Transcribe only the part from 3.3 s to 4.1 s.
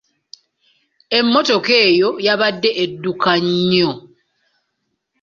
nnyo.